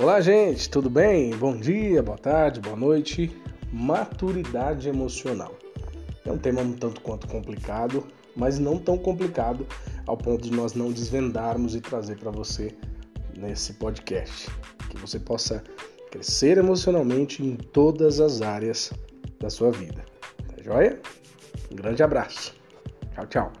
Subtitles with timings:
[0.00, 1.30] Olá, gente, tudo bem?
[1.30, 3.36] Bom dia, boa tarde, boa noite.
[3.72, 5.58] Maturidade emocional.
[6.24, 8.06] É um tema um tanto quanto complicado,
[8.36, 9.66] mas não tão complicado
[10.06, 12.72] ao ponto de nós não desvendarmos e trazer para você
[13.36, 14.48] nesse podcast.
[14.88, 15.64] Que você possa
[16.12, 18.92] crescer emocionalmente em todas as áreas
[19.40, 20.04] da sua vida.
[20.46, 21.00] Tá joia?
[21.72, 22.54] Um grande abraço.
[23.16, 23.52] Tchau, tchau.